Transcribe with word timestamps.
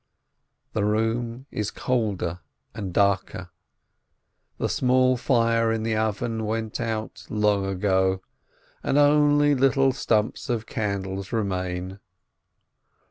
The 0.73 0.83
room 0.83 1.45
is 1.51 1.69
colder 1.69 2.39
and 2.73 2.91
darker, 2.91 3.51
the 4.57 4.67
small 4.67 5.15
fire 5.15 5.71
in 5.71 5.83
the 5.83 5.95
oven 5.95 6.45
went 6.45 6.79
out 6.81 7.27
long 7.29 7.67
ago, 7.67 8.23
and 8.81 8.97
only 8.97 9.53
little 9.53 9.91
stumps 9.93 10.49
of 10.49 10.65
candles 10.65 11.31
remain. 11.31 11.99